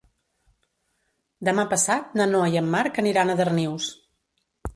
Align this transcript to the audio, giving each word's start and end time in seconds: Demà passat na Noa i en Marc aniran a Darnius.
Demà 1.49 1.65
passat 1.73 2.15
na 2.21 2.27
Noa 2.33 2.49
i 2.57 2.59
en 2.63 2.73
Marc 2.77 2.99
aniran 3.05 3.31
a 3.31 3.37
Darnius. 3.45 3.93